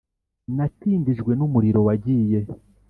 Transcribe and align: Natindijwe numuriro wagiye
Natindijwe 0.55 1.31
numuriro 1.37 1.79
wagiye 1.87 2.39